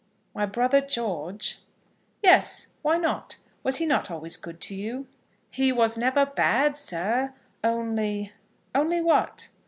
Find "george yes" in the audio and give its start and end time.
0.81-2.73